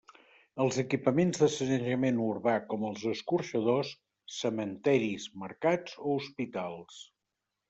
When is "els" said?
0.63-0.77, 2.89-3.03